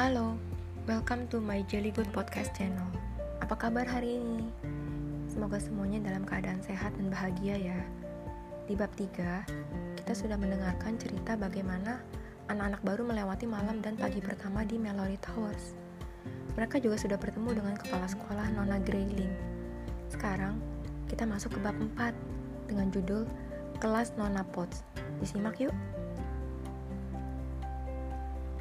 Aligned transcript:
Halo, 0.00 0.32
welcome 0.88 1.28
to 1.28 1.44
my 1.44 1.60
Jelly 1.68 1.92
Good 1.92 2.08
Podcast 2.08 2.56
channel. 2.56 2.88
Apa 3.44 3.52
kabar 3.52 3.84
hari 3.84 4.16
ini? 4.16 4.48
Semoga 5.28 5.60
semuanya 5.60 6.00
dalam 6.00 6.24
keadaan 6.24 6.64
sehat 6.64 6.96
dan 6.96 7.12
bahagia 7.12 7.60
ya. 7.60 7.76
Di 8.64 8.72
bab 8.80 8.88
3, 8.96 9.44
kita 10.00 10.12
sudah 10.16 10.40
mendengarkan 10.40 10.96
cerita 10.96 11.36
bagaimana 11.36 12.00
anak-anak 12.48 12.80
baru 12.80 13.12
melewati 13.12 13.44
malam 13.44 13.84
dan 13.84 13.92
pagi 14.00 14.24
pertama 14.24 14.64
di 14.64 14.80
Mallory 14.80 15.20
Towers. 15.20 15.76
Mereka 16.56 16.80
juga 16.80 16.96
sudah 16.96 17.20
bertemu 17.20 17.60
dengan 17.60 17.76
kepala 17.76 18.08
sekolah 18.08 18.56
Nona 18.56 18.80
Grayling. 18.80 19.36
Sekarang, 20.08 20.56
kita 21.12 21.28
masuk 21.28 21.52
ke 21.52 21.60
bab 21.60 21.76
4 21.76 22.16
dengan 22.72 22.88
judul 22.88 23.28
Kelas 23.84 24.16
Nona 24.16 24.48
Potts. 24.48 24.80
Disimak 25.20 25.60
yuk! 25.60 25.76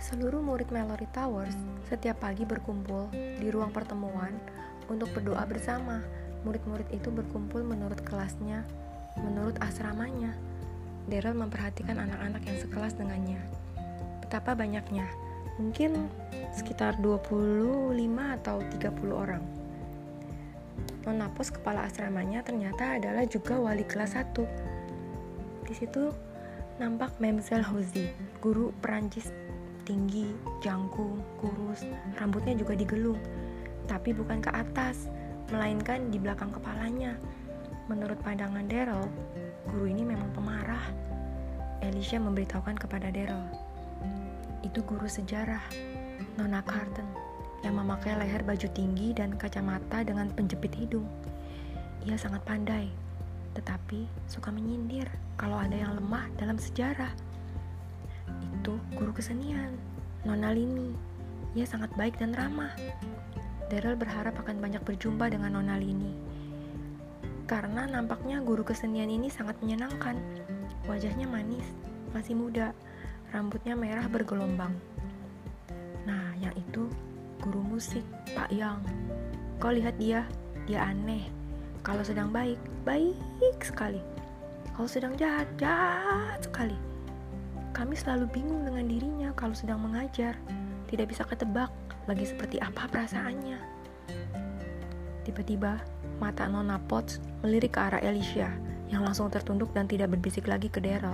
Seluruh 0.09 0.41
murid 0.41 0.73
Mallory 0.73 1.05
Towers 1.13 1.53
setiap 1.85 2.25
pagi 2.25 2.41
berkumpul 2.41 3.13
di 3.13 3.45
ruang 3.53 3.69
pertemuan 3.69 4.33
untuk 4.89 5.05
berdoa 5.13 5.45
bersama. 5.45 6.01
Murid-murid 6.41 6.89
itu 6.89 7.13
berkumpul 7.13 7.61
menurut 7.61 8.01
kelasnya, 8.01 8.65
menurut 9.21 9.53
asramanya. 9.61 10.33
Daryl 11.05 11.37
memperhatikan 11.37 12.01
anak-anak 12.01 12.41
yang 12.41 12.57
sekelas 12.57 12.97
dengannya. 12.97 13.37
Betapa 14.25 14.57
banyaknya, 14.57 15.05
mungkin 15.61 16.09
sekitar 16.57 16.97
25 17.05 17.93
atau 18.41 18.65
30 18.65 19.13
orang. 19.13 19.45
Nona 21.05 21.29
Pos 21.37 21.53
kepala 21.53 21.85
asramanya 21.85 22.41
ternyata 22.41 22.97
adalah 22.97 23.29
juga 23.29 23.61
wali 23.61 23.85
kelas 23.85 24.17
1. 24.17 25.69
Di 25.69 25.73
situ 25.77 26.09
nampak 26.81 27.13
Memzel 27.21 27.61
Hozi, 27.61 28.09
guru 28.41 28.73
Perancis 28.81 29.29
tinggi, 29.89 30.29
jangkung, 30.61 31.17
kurus, 31.41 31.81
rambutnya 32.21 32.53
juga 32.53 32.77
digelung, 32.77 33.17
tapi 33.89 34.13
bukan 34.13 34.37
ke 34.37 34.53
atas, 34.53 35.09
melainkan 35.49 36.13
di 36.13 36.21
belakang 36.21 36.53
kepalanya. 36.53 37.17
Menurut 37.89 38.21
pandangan 38.21 38.69
Daryl, 38.69 39.01
guru 39.65 39.89
ini 39.89 40.05
memang 40.05 40.29
pemarah. 40.37 40.93
Alicia 41.81 42.21
memberitahukan 42.21 42.77
kepada 42.77 43.09
Daryl, 43.09 43.41
itu 44.61 44.85
guru 44.85 45.09
sejarah, 45.09 45.65
Nona 46.37 46.61
Carton, 46.61 47.09
yang 47.65 47.81
memakai 47.81 48.13
leher 48.13 48.45
baju 48.45 48.69
tinggi 48.77 49.09
dan 49.17 49.33
kacamata 49.33 50.05
dengan 50.05 50.29
penjepit 50.29 50.69
hidung. 50.77 51.09
Ia 52.05 52.13
sangat 52.13 52.45
pandai, 52.45 52.93
tetapi 53.57 54.05
suka 54.29 54.53
menyindir 54.53 55.09
kalau 55.33 55.57
ada 55.57 55.73
yang 55.73 55.97
lemah 55.97 56.29
dalam 56.37 56.61
sejarah 56.61 57.09
itu 58.69 59.01
guru 59.01 59.09
kesenian, 59.17 59.73
Nona 60.29 60.53
Lini. 60.53 60.93
Ia 61.57 61.65
sangat 61.65 61.89
baik 61.97 62.21
dan 62.21 62.37
ramah. 62.37 62.69
Daryl 63.65 63.97
berharap 63.97 64.37
akan 64.37 64.61
banyak 64.61 64.85
berjumpa 64.85 65.25
dengan 65.33 65.57
Nona 65.57 65.81
Lini. 65.81 66.13
Karena 67.49 67.89
nampaknya 67.89 68.45
guru 68.45 68.61
kesenian 68.61 69.09
ini 69.09 69.25
sangat 69.25 69.57
menyenangkan. 69.65 70.21
Wajahnya 70.85 71.25
manis, 71.25 71.65
masih 72.13 72.37
muda, 72.37 72.77
rambutnya 73.33 73.73
merah 73.73 74.05
bergelombang. 74.05 74.77
Nah, 76.05 76.37
yang 76.37 76.53
itu 76.53 76.85
guru 77.41 77.65
musik, 77.65 78.05
Pak 78.37 78.53
Yang. 78.53 78.85
Kau 79.57 79.73
lihat 79.73 79.97
dia, 79.97 80.29
dia 80.69 80.85
aneh. 80.85 81.25
Kalau 81.81 82.05
sedang 82.05 82.29
baik, 82.29 82.61
baik 82.85 83.65
sekali. 83.65 83.97
Kalau 84.77 84.85
sedang 84.85 85.17
jahat, 85.17 85.49
jahat 85.57 86.45
sekali. 86.45 86.88
Kami 87.71 87.93
selalu 87.95 88.25
bingung 88.33 88.65
dengan 88.65 88.85
dirinya 88.85 89.29
kalau 89.37 89.53
sedang 89.53 89.79
mengajar. 89.81 90.35
Tidak 90.89 91.05
bisa 91.05 91.21
ketebak 91.23 91.69
lagi 92.09 92.25
seperti 92.25 92.57
apa 92.57 92.89
perasaannya. 92.89 93.61
Tiba-tiba, 95.21 95.77
mata 96.17 96.49
Nona 96.49 96.81
Potts 96.81 97.21
melirik 97.45 97.77
ke 97.77 97.79
arah 97.79 98.01
Alicia 98.01 98.49
yang 98.89 99.05
langsung 99.05 99.29
tertunduk 99.29 99.69
dan 99.77 99.85
tidak 99.85 100.09
berbisik 100.17 100.49
lagi 100.49 100.65
ke 100.65 100.81
Daryl. 100.81 101.13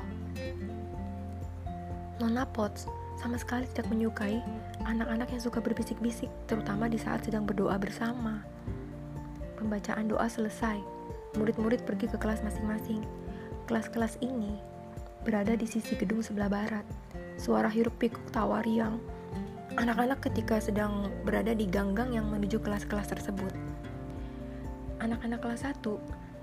Nona 2.24 2.48
Potts 2.48 2.88
sama 3.20 3.36
sekali 3.36 3.68
tidak 3.76 3.92
menyukai 3.92 4.40
anak-anak 4.88 5.28
yang 5.36 5.42
suka 5.44 5.60
berbisik-bisik, 5.60 6.32
terutama 6.48 6.88
di 6.88 6.96
saat 6.96 7.28
sedang 7.28 7.44
berdoa 7.44 7.76
bersama. 7.76 8.40
Pembacaan 9.60 10.08
doa 10.08 10.28
selesai, 10.32 10.80
murid-murid 11.36 11.84
pergi 11.84 12.08
ke 12.08 12.16
kelas 12.16 12.40
masing-masing. 12.40 13.04
Kelas-kelas 13.68 14.16
ini 14.24 14.56
berada 15.26 15.58
di 15.58 15.66
sisi 15.66 15.98
gedung 15.98 16.22
sebelah 16.22 16.48
barat. 16.54 16.86
Suara 17.42 17.66
hiruk 17.66 17.98
pikuk 17.98 18.30
tawa 18.30 18.62
riang. 18.62 19.02
Anak-anak 19.76 20.22
ketika 20.22 20.62
sedang 20.62 21.10
berada 21.26 21.52
di 21.52 21.66
ganggang 21.66 22.14
yang 22.14 22.30
menuju 22.30 22.62
kelas-kelas 22.62 23.10
tersebut. 23.10 23.52
Anak-anak 25.02 25.42
kelas 25.42 25.66
1 25.66 25.82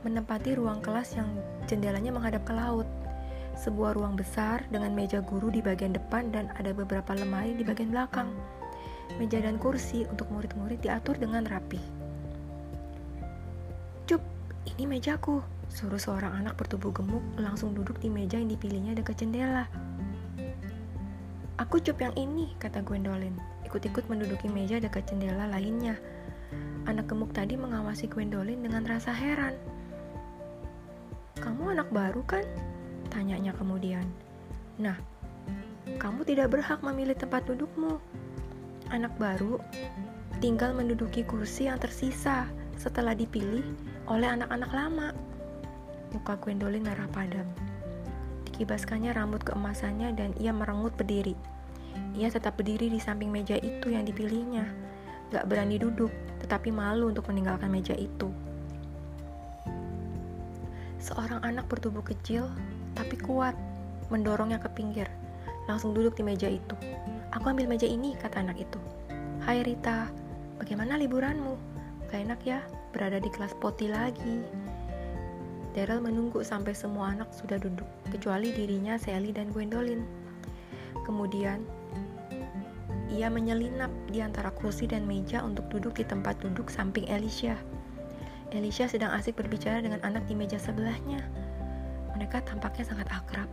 menempati 0.02 0.58
ruang 0.58 0.82
kelas 0.82 1.14
yang 1.14 1.30
jendelanya 1.70 2.10
menghadap 2.10 2.42
ke 2.42 2.52
laut. 2.52 2.84
Sebuah 3.54 3.94
ruang 3.94 4.18
besar 4.18 4.66
dengan 4.74 4.90
meja 4.92 5.22
guru 5.22 5.48
di 5.48 5.62
bagian 5.62 5.94
depan 5.94 6.34
dan 6.34 6.50
ada 6.58 6.74
beberapa 6.74 7.14
lemari 7.14 7.54
di 7.54 7.62
bagian 7.62 7.94
belakang. 7.94 8.34
Meja 9.16 9.38
dan 9.38 9.62
kursi 9.62 10.02
untuk 10.10 10.26
murid-murid 10.34 10.82
diatur 10.82 11.14
dengan 11.14 11.46
rapi. 11.46 11.78
Cup, 14.10 14.20
ini 14.66 14.84
mejaku, 14.86 15.42
Suruh 15.72 15.96
seorang 15.96 16.36
anak 16.36 16.60
bertubuh 16.60 16.92
gemuk 16.92 17.24
langsung 17.40 17.72
duduk 17.72 17.96
di 17.96 18.12
meja 18.12 18.36
yang 18.36 18.52
dipilihnya 18.52 18.92
dekat 18.92 19.24
jendela. 19.24 19.64
Aku 21.56 21.80
cup 21.80 21.96
yang 21.96 22.12
ini, 22.12 22.52
kata 22.60 22.84
Gwendolyn. 22.84 23.32
Ikut-ikut 23.64 24.04
menduduki 24.12 24.52
meja 24.52 24.76
dekat 24.76 25.08
jendela 25.08 25.48
lainnya. 25.48 25.96
Anak 26.84 27.08
gemuk 27.08 27.32
tadi 27.32 27.56
mengawasi 27.56 28.04
Gwendolyn 28.04 28.60
dengan 28.60 28.84
rasa 28.84 29.16
heran. 29.16 29.56
Kamu 31.40 31.72
anak 31.72 31.88
baru 31.88 32.20
kan? 32.28 32.44
Tanyanya 33.08 33.56
kemudian. 33.56 34.04
Nah, 34.76 35.00
kamu 35.96 36.28
tidak 36.28 36.52
berhak 36.52 36.84
memilih 36.84 37.16
tempat 37.16 37.48
dudukmu. 37.48 37.96
Anak 38.92 39.16
baru 39.16 39.56
tinggal 40.44 40.76
menduduki 40.76 41.24
kursi 41.24 41.64
yang 41.64 41.80
tersisa 41.80 42.44
setelah 42.76 43.16
dipilih 43.16 43.64
oleh 44.08 44.28
anak-anak 44.28 44.70
lama. 44.72 45.08
Muka 46.12 46.36
Gwendolyn 46.40 46.84
merah 46.84 47.08
padam. 47.08 47.48
Dikibaskannya 48.48 49.16
rambut 49.16 49.40
keemasannya 49.48 50.12
dan 50.12 50.36
ia 50.36 50.52
merengut 50.52 50.92
berdiri. 50.94 51.32
Ia 52.12 52.28
tetap 52.28 52.60
berdiri 52.60 52.92
di 52.92 53.00
samping 53.00 53.32
meja 53.32 53.56
itu 53.56 53.88
yang 53.88 54.04
dipilihnya. 54.04 54.68
Gak 55.32 55.48
berani 55.48 55.80
duduk, 55.80 56.12
tetapi 56.44 56.68
malu 56.68 57.08
untuk 57.08 57.24
meninggalkan 57.32 57.72
meja 57.72 57.96
itu. 57.96 58.28
Seorang 61.00 61.40
anak 61.40 61.66
bertubuh 61.72 62.04
kecil, 62.04 62.46
tapi 62.92 63.16
kuat, 63.16 63.56
mendorongnya 64.12 64.60
ke 64.60 64.68
pinggir. 64.76 65.08
Langsung 65.64 65.96
duduk 65.96 66.12
di 66.14 66.22
meja 66.22 66.52
itu. 66.52 66.76
Aku 67.32 67.48
ambil 67.48 67.64
meja 67.64 67.88
ini, 67.88 68.12
kata 68.20 68.44
anak 68.44 68.60
itu. 68.60 68.78
Hai 69.40 69.64
Rita, 69.64 70.12
bagaimana 70.60 71.00
liburanmu? 71.00 71.71
Gak 72.12 72.28
enak 72.28 72.44
ya, 72.44 72.60
berada 72.92 73.16
di 73.16 73.32
kelas 73.32 73.56
poti 73.56 73.88
lagi. 73.88 74.44
Daryl 75.72 76.04
menunggu 76.04 76.44
sampai 76.44 76.76
semua 76.76 77.16
anak 77.16 77.32
sudah 77.32 77.56
duduk, 77.56 77.88
kecuali 78.12 78.52
dirinya, 78.52 79.00
Sally, 79.00 79.32
dan 79.32 79.48
Gwendolyn. 79.48 80.04
Kemudian, 81.08 81.64
ia 83.08 83.32
menyelinap 83.32 83.88
di 84.12 84.20
antara 84.20 84.52
kursi 84.52 84.84
dan 84.84 85.08
meja 85.08 85.40
untuk 85.40 85.64
duduk 85.72 85.96
di 85.96 86.04
tempat 86.04 86.36
duduk 86.44 86.68
samping 86.68 87.08
Alicia. 87.08 87.56
Alicia 88.52 88.84
sedang 88.84 89.16
asik 89.16 89.40
berbicara 89.40 89.80
dengan 89.80 90.04
anak 90.04 90.28
di 90.28 90.36
meja 90.36 90.60
sebelahnya. 90.60 91.24
Mereka 92.12 92.44
tampaknya 92.44 92.84
sangat 92.92 93.08
akrab. 93.08 93.48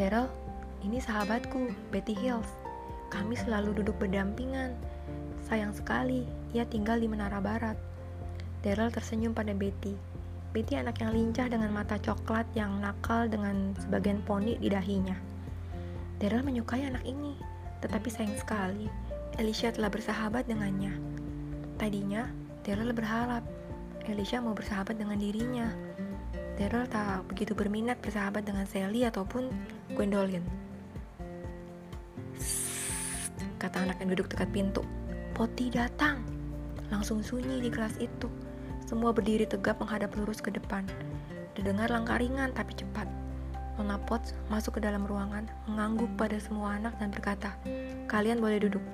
Daryl, 0.00 0.32
ini 0.80 0.96
sahabatku, 0.96 1.76
Betty 1.92 2.16
Hills. 2.16 2.48
Kami 3.12 3.36
selalu 3.36 3.84
duduk 3.84 4.00
berdampingan. 4.00 4.72
Sayang 5.44 5.76
sekali, 5.76 6.24
ia 6.52 6.68
tinggal 6.68 7.00
di 7.00 7.08
Menara 7.08 7.40
Barat. 7.40 7.76
Daryl 8.60 8.92
tersenyum 8.92 9.32
pada 9.32 9.56
Betty. 9.56 9.96
Betty 10.52 10.76
anak 10.76 11.00
yang 11.00 11.16
lincah 11.16 11.48
dengan 11.48 11.72
mata 11.72 11.96
coklat 11.96 12.44
yang 12.52 12.78
nakal 12.78 13.24
dengan 13.26 13.72
sebagian 13.80 14.20
poni 14.22 14.60
di 14.60 14.68
dahinya. 14.68 15.16
Daryl 16.20 16.44
menyukai 16.44 16.84
anak 16.86 17.02
ini, 17.08 17.34
tetapi 17.80 18.06
sayang 18.12 18.36
sekali, 18.36 18.86
Alicia 19.40 19.72
telah 19.72 19.88
bersahabat 19.88 20.44
dengannya. 20.44 20.92
Tadinya, 21.80 22.28
Daryl 22.62 22.92
berharap 22.92 23.42
Alicia 24.06 24.44
mau 24.44 24.52
bersahabat 24.52 24.94
dengan 24.94 25.16
dirinya. 25.18 25.72
Daryl 26.60 26.86
tak 26.86 27.26
begitu 27.32 27.56
berminat 27.56 27.98
bersahabat 28.04 28.44
dengan 28.44 28.68
Sally 28.68 29.08
ataupun 29.08 29.48
Gwendolyn. 29.96 30.44
kata 33.62 33.86
anak 33.86 34.02
yang 34.02 34.10
duduk 34.18 34.26
dekat 34.26 34.50
pintu. 34.50 34.82
Poti 35.38 35.70
datang. 35.70 36.31
Langsung 36.92 37.24
sunyi 37.24 37.64
di 37.64 37.72
kelas 37.72 37.96
itu. 37.96 38.28
Semua 38.84 39.16
berdiri 39.16 39.48
tegap 39.48 39.80
menghadap 39.80 40.12
lurus 40.12 40.44
ke 40.44 40.52
depan. 40.52 40.84
Terdengar 41.56 41.88
langkah 41.88 42.20
ringan 42.20 42.52
tapi 42.52 42.76
cepat. 42.76 43.08
Nona 43.80 43.96
Potts 43.96 44.36
masuk 44.52 44.76
ke 44.76 44.80
dalam 44.84 45.08
ruangan, 45.08 45.48
mengangguk 45.64 46.12
pada 46.20 46.36
semua 46.36 46.76
anak 46.76 46.92
dan 47.00 47.08
berkata, 47.08 47.56
Kalian 48.04 48.44
boleh 48.44 48.60
duduk. 48.60 48.84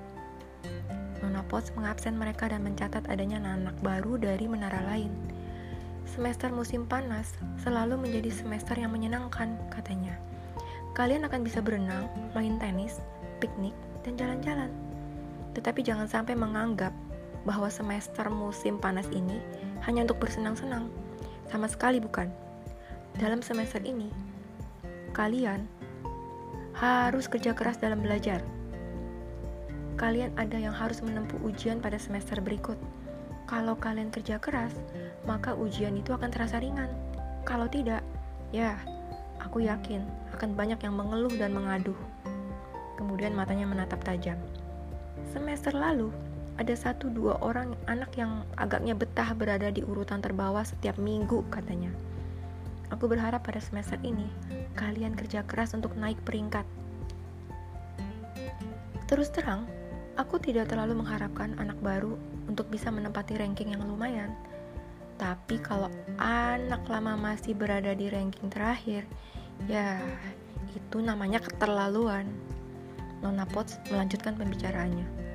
Nona 1.19 1.43
Potts 1.51 1.75
mengabsen 1.75 2.15
mereka 2.15 2.47
dan 2.47 2.63
mencatat 2.63 3.03
adanya 3.11 3.43
anak 3.43 3.75
baru 3.83 4.15
dari 4.15 4.47
menara 4.47 4.79
lain. 4.87 5.11
Semester 6.07 6.55
musim 6.55 6.87
panas 6.87 7.35
selalu 7.67 7.99
menjadi 7.99 8.31
semester 8.31 8.79
yang 8.79 8.95
menyenangkan, 8.95 9.59
katanya. 9.75 10.15
Kalian 10.95 11.27
akan 11.27 11.43
bisa 11.43 11.59
berenang, 11.59 12.07
main 12.33 12.55
tenis, 12.63 13.03
piknik, 13.43 13.75
dan 14.07 14.15
jalan-jalan. 14.15 14.71
Tetapi 15.59 15.83
jangan 15.83 16.07
sampai 16.07 16.39
menganggap 16.39 16.95
bahwa 17.49 17.73
semester 17.73 18.29
musim 18.29 18.77
panas 18.77 19.09
ini 19.09 19.41
hanya 19.89 20.05
untuk 20.05 20.21
bersenang-senang. 20.21 20.93
Sama 21.49 21.65
sekali 21.65 21.97
bukan. 21.97 22.29
Dalam 23.17 23.41
semester 23.41 23.81
ini, 23.81 24.13
kalian 25.17 25.65
harus 26.77 27.25
kerja 27.25 27.57
keras 27.57 27.81
dalam 27.81 28.05
belajar. 28.05 28.45
Kalian 29.97 30.31
ada 30.37 30.61
yang 30.61 30.77
harus 30.77 31.01
menempuh 31.01 31.41
ujian 31.41 31.81
pada 31.81 31.97
semester 31.97 32.37
berikut. 32.45 32.77
Kalau 33.49 33.75
kalian 33.81 34.13
kerja 34.13 34.37
keras, 34.37 34.77
maka 35.25 35.57
ujian 35.57 35.97
itu 35.97 36.13
akan 36.13 36.29
terasa 36.29 36.61
ringan. 36.61 36.93
Kalau 37.49 37.65
tidak, 37.65 38.05
ya, 38.53 38.77
aku 39.41 39.65
yakin 39.65 40.05
akan 40.37 40.53
banyak 40.53 40.79
yang 40.85 40.95
mengeluh 40.95 41.33
dan 41.33 41.57
mengaduh. 41.57 41.97
Kemudian 43.01 43.33
matanya 43.33 43.65
menatap 43.65 44.05
tajam. 44.05 44.37
Semester 45.33 45.73
lalu, 45.73 46.13
ada 46.59 46.75
satu 46.75 47.07
dua 47.07 47.39
orang 47.39 47.79
anak 47.87 48.19
yang 48.19 48.43
agaknya 48.59 48.99
betah 48.99 49.31
berada 49.39 49.71
di 49.71 49.87
urutan 49.87 50.19
terbawah 50.19 50.67
setiap 50.67 50.99
minggu 50.99 51.47
katanya. 51.55 51.95
Aku 52.91 53.07
berharap 53.07 53.47
pada 53.47 53.63
semester 53.63 53.95
ini 54.03 54.27
kalian 54.75 55.15
kerja 55.15 55.47
keras 55.47 55.73
untuk 55.79 55.95
naik 55.95 56.19
peringkat. 56.27 56.67
Terus 59.07 59.31
terang, 59.31 59.71
aku 60.19 60.43
tidak 60.43 60.69
terlalu 60.69 60.99
mengharapkan 60.99 61.55
anak 61.63 61.79
baru 61.79 62.19
untuk 62.51 62.67
bisa 62.75 62.91
menempati 62.91 63.39
ranking 63.39 63.73
yang 63.73 63.87
lumayan. 63.87 64.35
Tapi 65.15 65.63
kalau 65.63 65.91
anak 66.19 66.83
lama 66.91 67.15
masih 67.15 67.55
berada 67.55 67.95
di 67.95 68.11
ranking 68.11 68.51
terakhir, 68.51 69.07
ya 69.71 70.03
itu 70.75 70.99
namanya 70.99 71.39
keterlaluan. 71.39 72.27
Nona 73.19 73.47
Potts 73.51 73.83
melanjutkan 73.91 74.39
pembicaraannya. 74.39 75.28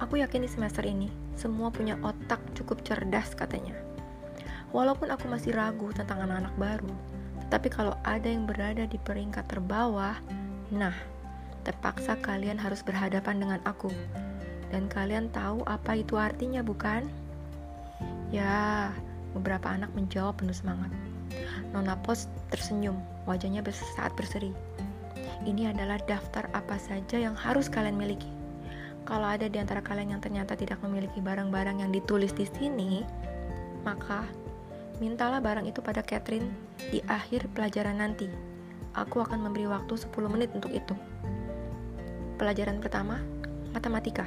Aku 0.00 0.16
yakin 0.16 0.48
di 0.48 0.48
semester 0.48 0.80
ini, 0.88 1.12
semua 1.36 1.68
punya 1.68 2.00
otak 2.00 2.40
cukup 2.56 2.80
cerdas 2.88 3.36
katanya. 3.36 3.76
Walaupun 4.72 5.12
aku 5.12 5.28
masih 5.28 5.52
ragu 5.52 5.92
tentang 5.92 6.24
anak-anak 6.24 6.54
baru, 6.56 6.94
tapi 7.52 7.68
kalau 7.68 7.92
ada 8.08 8.24
yang 8.24 8.48
berada 8.48 8.88
di 8.88 8.96
peringkat 8.96 9.44
terbawah, 9.52 10.16
nah, 10.72 10.96
terpaksa 11.68 12.16
kalian 12.24 12.56
harus 12.56 12.80
berhadapan 12.80 13.44
dengan 13.44 13.60
aku. 13.68 13.92
Dan 14.72 14.88
kalian 14.88 15.28
tahu 15.36 15.60
apa 15.68 16.00
itu 16.00 16.16
artinya, 16.16 16.64
bukan? 16.64 17.04
Ya, 18.32 18.88
beberapa 19.36 19.68
anak 19.68 19.92
menjawab 19.92 20.40
penuh 20.40 20.56
semangat. 20.56 20.88
Nona 21.76 21.98
Pos 22.00 22.24
tersenyum, 22.48 22.96
wajahnya 23.28 23.60
saat 23.68 24.16
berseri. 24.16 24.56
Ini 25.44 25.76
adalah 25.76 26.00
daftar 26.08 26.48
apa 26.56 26.80
saja 26.80 27.20
yang 27.20 27.36
harus 27.36 27.68
kalian 27.68 28.00
miliki. 28.00 28.39
Kalau 29.08 29.26
ada 29.26 29.50
di 29.50 29.58
antara 29.58 29.80
kalian 29.82 30.16
yang 30.18 30.22
ternyata 30.22 30.54
tidak 30.54 30.78
memiliki 30.84 31.18
barang-barang 31.18 31.82
yang 31.82 31.90
ditulis 31.90 32.30
di 32.36 32.46
sini, 32.46 33.02
maka 33.82 34.24
mintalah 35.00 35.40
barang 35.40 35.66
itu 35.66 35.80
pada 35.80 36.04
Catherine 36.04 36.52
di 36.92 37.00
akhir 37.08 37.48
pelajaran 37.56 37.98
nanti. 37.98 38.28
Aku 38.94 39.22
akan 39.22 39.46
memberi 39.46 39.70
waktu 39.70 39.96
10 39.96 40.12
menit 40.28 40.50
untuk 40.52 40.70
itu. 40.74 40.92
Pelajaran 42.36 42.82
pertama, 42.82 43.22
matematika. 43.72 44.26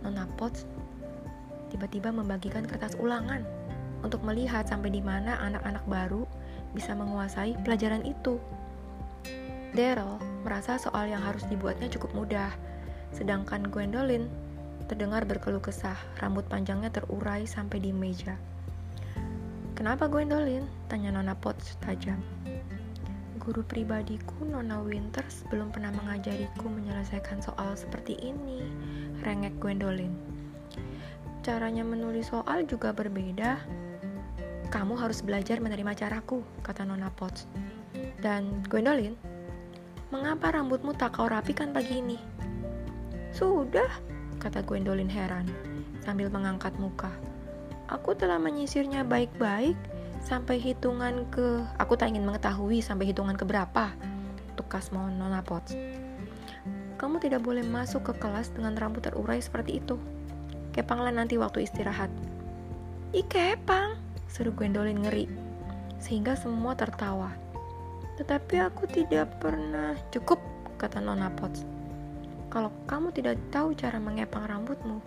Nona 0.00 0.24
Potts 0.34 0.64
tiba-tiba 1.70 2.10
membagikan 2.10 2.66
kertas 2.66 2.96
ulangan 2.98 3.46
untuk 4.00 4.24
melihat 4.24 4.66
sampai 4.66 4.90
di 4.90 5.04
mana 5.04 5.38
anak-anak 5.38 5.84
baru 5.86 6.24
bisa 6.72 6.96
menguasai 6.96 7.54
pelajaran 7.62 8.02
itu. 8.02 8.40
Daryl 9.70 10.18
merasa 10.42 10.80
soal 10.80 11.12
yang 11.12 11.22
harus 11.22 11.46
dibuatnya 11.46 11.86
cukup 11.92 12.10
mudah, 12.16 12.50
sedangkan 13.14 13.68
Gwendolyn 13.68 14.26
terdengar 14.90 15.22
berkeluh 15.22 15.62
kesah, 15.62 15.94
rambut 16.18 16.42
panjangnya 16.50 16.90
terurai 16.90 17.46
sampai 17.46 17.78
di 17.78 17.94
meja. 17.94 18.34
Kenapa 19.78 20.10
Gwendolyn? 20.10 20.66
Tanya 20.90 21.14
Nona 21.14 21.32
Potts 21.32 21.78
tajam. 21.80 22.18
Guru 23.40 23.64
pribadiku, 23.64 24.44
Nona 24.44 24.82
Winters, 24.84 25.48
belum 25.48 25.72
pernah 25.72 25.88
mengajariku 25.94 26.68
menyelesaikan 26.68 27.40
soal 27.40 27.72
seperti 27.78 28.18
ini, 28.20 28.60
rengek 29.24 29.56
Gwendolyn. 29.56 30.12
Caranya 31.40 31.80
menulis 31.80 32.28
soal 32.28 32.68
juga 32.68 32.92
berbeda. 32.92 33.56
Kamu 34.68 34.98
harus 35.00 35.24
belajar 35.24 35.56
menerima 35.62 35.96
caraku, 35.96 36.44
kata 36.60 36.84
Nona 36.84 37.08
Potts. 37.08 37.48
Dan 38.20 38.60
Gwendolyn, 38.68 39.16
mengapa 40.12 40.52
rambutmu 40.52 40.92
tak 40.98 41.16
kau 41.16 41.30
rapikan 41.30 41.72
pagi 41.72 42.04
ini? 42.04 42.39
Sudah, 43.30 43.90
kata 44.42 44.66
Gwendolyn 44.66 45.10
heran, 45.10 45.46
sambil 46.02 46.26
mengangkat 46.30 46.74
muka. 46.82 47.10
Aku 47.90 48.14
telah 48.14 48.38
menyisirnya 48.38 49.02
baik-baik 49.02 49.74
sampai 50.22 50.62
hitungan 50.62 51.26
ke... 51.30 51.62
Aku 51.78 51.98
tak 51.98 52.14
ingin 52.14 52.26
mengetahui 52.26 52.82
sampai 52.82 53.10
hitungan 53.10 53.34
ke 53.34 53.42
berapa. 53.46 53.90
Tukas 54.54 54.90
Nona 54.94 55.42
Potts. 55.42 55.74
Kamu 57.00 57.16
tidak 57.16 57.40
boleh 57.40 57.64
masuk 57.64 58.12
ke 58.12 58.12
kelas 58.20 58.52
dengan 58.52 58.76
rambut 58.76 59.02
terurai 59.02 59.40
seperti 59.40 59.80
itu. 59.80 59.96
Kepanglah 60.70 61.10
nanti 61.10 61.40
waktu 61.40 61.64
istirahat. 61.64 62.12
Ih 63.10 63.26
kepang, 63.26 63.98
seru 64.30 64.54
Gwendolyn 64.54 65.02
ngeri. 65.02 65.26
Sehingga 65.98 66.36
semua 66.38 66.76
tertawa. 66.78 67.34
Tetapi 68.20 68.60
aku 68.60 68.84
tidak 68.86 69.40
pernah... 69.40 69.96
Cukup, 70.12 70.38
kata 70.76 71.00
Nona 71.00 71.32
Potts. 71.32 71.79
Kalau 72.50 72.74
kamu 72.90 73.14
tidak 73.14 73.38
tahu 73.54 73.72
cara 73.78 74.02
mengepang 74.02 74.44
rambutmu, 74.44 74.98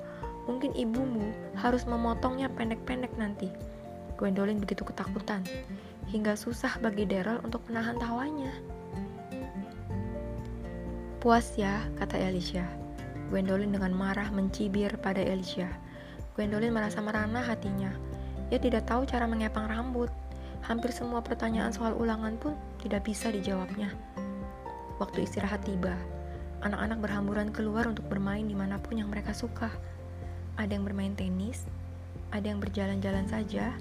Mungkin 0.43 0.75
ibumu 0.75 1.31
harus 1.55 1.87
memotongnya 1.87 2.51
pendek-pendek 2.51 3.15
nanti. 3.15 3.47
Gwendolyn 4.19 4.59
begitu 4.59 4.83
ketakutan, 4.83 5.41
hingga 6.11 6.35
susah 6.35 6.77
bagi 6.83 7.07
Daryl 7.07 7.39
untuk 7.47 7.63
menahan 7.71 7.95
tawanya. 7.95 8.51
Puas 11.23 11.55
ya, 11.55 11.87
kata 11.95 12.19
Alicia. 12.19 12.67
Gwendolyn 13.31 13.71
dengan 13.71 13.95
marah 13.95 14.27
mencibir 14.35 14.91
pada 14.99 15.23
Alicia. 15.23 15.71
Gwendolyn 16.35 16.75
merasa 16.75 16.99
merana 16.99 17.39
hatinya. 17.39 17.95
Ia 18.51 18.59
tidak 18.59 18.83
tahu 18.83 19.07
cara 19.07 19.23
mengepang 19.23 19.71
rambut. 19.71 20.11
Hampir 20.67 20.91
semua 20.91 21.23
pertanyaan 21.23 21.71
soal 21.71 21.95
ulangan 21.95 22.35
pun 22.35 22.53
tidak 22.83 23.07
bisa 23.07 23.31
dijawabnya. 23.31 23.95
Waktu 24.99 25.23
istirahat 25.23 25.63
tiba, 25.63 25.95
anak-anak 26.63 26.99
berhamburan 27.03 27.51
keluar 27.51 27.85
untuk 27.85 28.07
bermain 28.07 28.47
di 28.47 28.55
mana 28.55 28.79
pun 28.79 28.95
yang 28.97 29.11
mereka 29.11 29.35
suka. 29.35 29.69
Ada 30.55 30.79
yang 30.79 30.87
bermain 30.87 31.13
tenis, 31.13 31.67
ada 32.31 32.49
yang 32.49 32.63
berjalan-jalan 32.63 33.29
saja, 33.29 33.75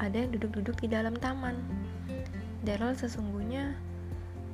ada 0.00 0.16
yang 0.16 0.32
duduk-duduk 0.32 0.80
di 0.80 0.88
dalam 0.88 1.12
taman. 1.18 1.58
Daryl 2.64 2.96
sesungguhnya 2.96 3.76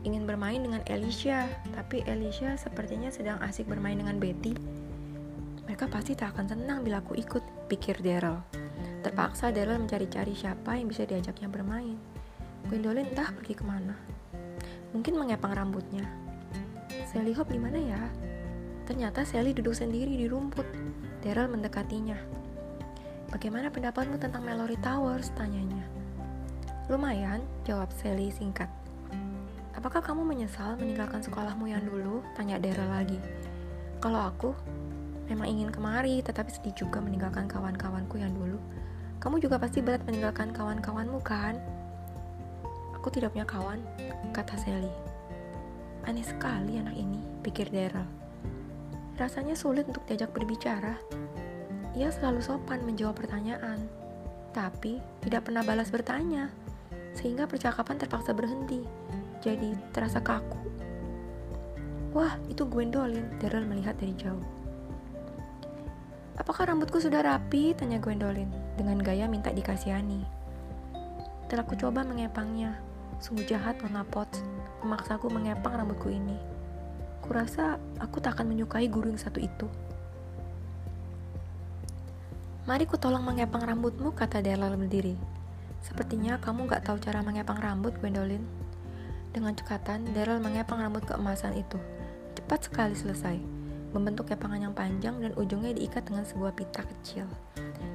ingin 0.03 0.27
bermain 0.27 0.63
dengan 0.63 0.83
Alicia, 0.91 1.47
tapi 1.75 2.03
Alicia 2.07 2.59
sepertinya 2.59 3.11
sedang 3.11 3.39
asik 3.43 3.71
bermain 3.71 3.99
dengan 3.99 4.19
Betty. 4.19 4.55
Mereka 5.67 5.91
pasti 5.91 6.15
tak 6.15 6.35
akan 6.35 6.47
senang 6.55 6.83
bila 6.87 7.03
aku 7.03 7.19
ikut, 7.19 7.43
pikir 7.71 7.99
Daryl. 8.03 8.43
Terpaksa 9.03 9.55
Daryl 9.55 9.79
mencari-cari 9.79 10.35
siapa 10.35 10.79
yang 10.79 10.91
bisa 10.91 11.07
diajaknya 11.07 11.47
bermain. 11.51 11.99
Gwendolyn 12.67 13.11
entah 13.11 13.31
pergi 13.31 13.55
ke 13.55 13.63
mana. 13.63 13.95
Mungkin 14.91 15.15
mengepang 15.15 15.55
rambutnya. 15.55 16.26
Sally 17.17 17.33
Hope 17.33 17.49
di 17.49 17.57
mana 17.57 17.81
ya? 17.81 18.03
Ternyata 18.85 19.25
Sally 19.25 19.57
duduk 19.57 19.73
sendiri 19.73 20.21
di 20.21 20.29
rumput. 20.29 20.69
Daryl 21.25 21.49
mendekatinya. 21.49 22.13
Bagaimana 23.33 23.73
pendapatmu 23.73 24.21
tentang 24.21 24.45
Mallory 24.45 24.77
Towers? 24.85 25.33
Tanyanya. 25.33 25.81
Lumayan, 26.93 27.41
jawab 27.65 27.89
Sally 27.97 28.29
singkat. 28.29 28.69
Apakah 29.73 30.05
kamu 30.05 30.29
menyesal 30.29 30.77
meninggalkan 30.77 31.25
sekolahmu 31.25 31.65
yang 31.65 31.81
dulu? 31.89 32.21
Tanya 32.37 32.61
Daryl 32.61 32.85
lagi. 32.85 33.17
Kalau 33.97 34.21
aku, 34.21 34.53
memang 35.33 35.49
ingin 35.49 35.73
kemari, 35.73 36.21
tetapi 36.21 36.53
sedih 36.53 36.77
juga 36.77 37.01
meninggalkan 37.01 37.49
kawan-kawanku 37.49 38.21
yang 38.21 38.37
dulu. 38.37 38.61
Kamu 39.25 39.41
juga 39.41 39.57
pasti 39.57 39.81
berat 39.81 40.05
meninggalkan 40.05 40.53
kawan-kawanmu, 40.53 41.25
kan? 41.25 41.57
Aku 42.93 43.09
tidak 43.09 43.33
punya 43.33 43.49
kawan, 43.49 43.81
kata 44.37 44.53
Sally. 44.61 45.16
Aneh 46.07 46.23
sekali 46.23 46.79
anak 46.79 46.95
ini, 46.95 47.19
pikir 47.43 47.67
Daryl. 47.75 48.07
Rasanya 49.19 49.59
sulit 49.59 49.91
untuk 49.91 50.07
diajak 50.07 50.31
berbicara. 50.31 50.95
Ia 51.99 52.15
selalu 52.15 52.39
sopan 52.39 52.87
menjawab 52.87 53.19
pertanyaan, 53.19 53.91
tapi 54.55 55.03
tidak 55.27 55.51
pernah 55.51 55.67
balas 55.67 55.91
bertanya, 55.91 56.47
sehingga 57.11 57.51
percakapan 57.51 57.99
terpaksa 57.99 58.31
berhenti. 58.31 58.87
jadi 59.45 59.79
terasa 59.95 60.19
kaku. 60.19 60.59
Wah, 62.17 62.35
itu 62.49 62.65
Gwendolyn, 62.67 63.37
Daryl 63.39 63.69
melihat 63.69 63.95
dari 64.01 64.17
jauh. 64.17 64.43
Apakah 66.37 66.73
rambutku 66.73 66.99
sudah 66.99 67.21
rapi? 67.21 67.77
Tanya 67.77 68.01
Gwendolyn 68.01 68.49
dengan 68.77 69.01
gaya 69.01 69.29
minta 69.29 69.53
dikasihani. 69.53 70.25
Telah 71.47 71.65
ku 71.69 71.77
coba 71.77 72.03
mengepangnya. 72.03 72.77
Sungguh 73.21 73.49
jahat 73.49 73.81
Nona 73.81 74.05
memaksaku 74.87 75.27
mengepang 75.27 75.75
rambutku 75.75 76.07
ini. 76.07 76.39
Kurasa 77.27 77.83
aku 77.99 78.23
tak 78.23 78.39
akan 78.39 78.55
menyukai 78.55 78.87
guru 78.87 79.11
yang 79.11 79.19
satu 79.19 79.43
itu. 79.43 79.67
Mari 82.67 82.87
ku 82.87 82.95
tolong 82.99 83.23
mengepang 83.23 83.63
rambutmu, 83.63 84.15
kata 84.15 84.43
Daryl 84.43 84.75
berdiri. 84.79 85.15
Sepertinya 85.83 86.39
kamu 86.43 86.67
gak 86.67 86.87
tahu 86.87 86.99
cara 86.99 87.23
mengepang 87.23 87.63
rambut, 87.63 87.95
Gwendolyn. 88.03 88.43
Dengan 89.31 89.55
cekatan, 89.55 90.11
Daryl 90.11 90.43
mengepang 90.43 90.83
rambut 90.83 91.07
keemasan 91.07 91.55
itu. 91.55 91.79
Cepat 92.35 92.67
sekali 92.67 92.99
selesai. 92.99 93.39
Membentuk 93.95 94.27
kepangan 94.35 94.67
yang 94.67 94.75
panjang 94.75 95.15
dan 95.23 95.31
ujungnya 95.39 95.79
diikat 95.79 96.11
dengan 96.11 96.27
sebuah 96.27 96.59
pita 96.59 96.83
kecil. 96.83 97.31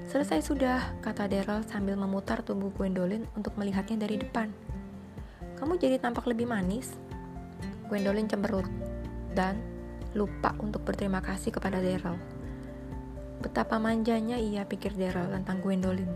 Selesai 0.07 0.39
sudah, 0.39 1.03
kata 1.03 1.27
Daryl 1.27 1.67
sambil 1.67 2.00
memutar 2.00 2.39
tubuh 2.39 2.71
Gwendolyn 2.71 3.27
untuk 3.36 3.51
melihatnya 3.60 4.07
dari 4.07 4.24
depan. 4.24 4.55
Kamu 5.62 5.77
jadi 5.77 6.01
tampak 6.01 6.25
lebih 6.25 6.50
manis. 6.50 6.98
Gwendolyn 7.86 8.25
cemberut 8.25 8.65
dan 9.38 9.62
lupa 10.18 10.58
untuk 10.58 10.82
berterima 10.82 11.22
kasih 11.22 11.53
kepada 11.53 11.77
Daryl. 11.77 12.18
Betapa 13.46 13.77
manjanya 13.77 14.41
ia 14.41 14.65
pikir 14.65 14.98
Daryl 14.98 15.30
tentang 15.30 15.62
Gwendolyn. 15.62 16.10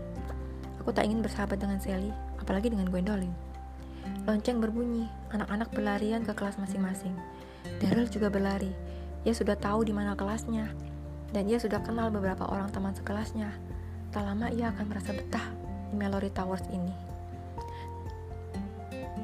Aku 0.82 0.90
tak 0.90 1.06
ingin 1.06 1.22
bersahabat 1.22 1.62
dengan 1.62 1.78
Sally, 1.78 2.10
apalagi 2.42 2.74
dengan 2.74 2.90
Gwendolyn. 2.90 3.30
Lonceng 4.26 4.58
berbunyi, 4.58 5.06
anak-anak 5.30 5.70
berlarian 5.70 6.26
ke 6.26 6.34
kelas 6.34 6.58
masing-masing. 6.58 7.14
Daryl 7.78 8.10
juga 8.10 8.26
berlari. 8.26 8.74
Ia 9.22 9.30
sudah 9.30 9.54
tahu 9.54 9.86
di 9.86 9.94
mana 9.94 10.18
kelasnya, 10.18 10.74
dan 11.30 11.46
ia 11.46 11.62
sudah 11.62 11.82
kenal 11.86 12.10
beberapa 12.10 12.46
orang 12.50 12.70
teman 12.74 12.98
sekelasnya. 12.98 13.54
Tak 14.10 14.22
lama 14.26 14.50
ia 14.50 14.74
akan 14.74 14.86
merasa 14.90 15.14
betah 15.14 15.46
di 15.90 15.94
Mallory 15.94 16.34
Towers 16.34 16.66
ini. 16.70 17.15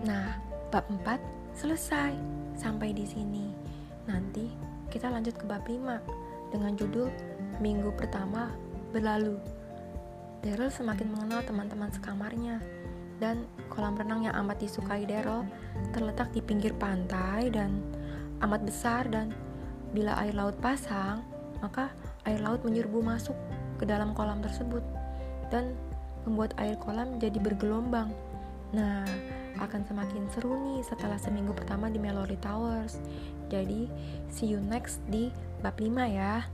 Nah, 0.02 0.38
bab 0.74 0.86
4 0.90 1.18
selesai. 1.54 2.14
Sampai 2.58 2.92
di 2.92 3.06
sini. 3.06 3.50
Nanti 4.06 4.50
kita 4.90 5.08
lanjut 5.08 5.38
ke 5.38 5.44
bab 5.46 5.64
5 5.64 6.52
dengan 6.52 6.74
judul 6.76 7.08
Minggu 7.62 7.94
pertama 7.94 8.50
berlalu. 8.90 9.38
Daryl 10.42 10.68
semakin 10.68 11.14
mengenal 11.14 11.46
teman-teman 11.46 11.94
sekamarnya, 11.94 12.58
dan 13.22 13.46
kolam 13.70 13.94
renang 13.94 14.26
yang 14.26 14.34
amat 14.42 14.58
disukai 14.58 15.06
Daryl 15.06 15.46
terletak 15.94 16.34
di 16.34 16.42
pinggir 16.42 16.74
pantai 16.74 17.54
dan 17.54 17.78
amat 18.42 18.66
besar 18.66 19.06
dan 19.06 19.30
bila 19.94 20.18
air 20.18 20.34
laut 20.34 20.58
pasang, 20.58 21.22
maka 21.62 21.94
air 22.26 22.42
laut 22.42 22.66
menyerbu 22.66 22.98
masuk 22.98 23.38
ke 23.78 23.86
dalam 23.86 24.10
kolam 24.18 24.42
tersebut 24.42 24.82
dan 25.54 25.70
membuat 26.26 26.58
air 26.58 26.74
kolam 26.82 27.22
jadi 27.22 27.38
bergelombang. 27.38 28.10
Nah, 28.72 29.04
akan 29.60 29.84
semakin 29.84 30.24
seru 30.32 30.56
nih 30.56 30.80
setelah 30.82 31.20
seminggu 31.20 31.52
pertama 31.52 31.92
di 31.92 32.00
Mallory 32.00 32.40
Towers. 32.40 32.96
Jadi, 33.52 33.88
see 34.32 34.48
you 34.48 34.60
next 34.64 35.04
di 35.12 35.28
bab 35.60 35.76
5 35.76 36.08
ya. 36.08 36.48